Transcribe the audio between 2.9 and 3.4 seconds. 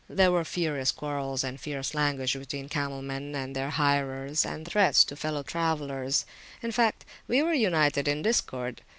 men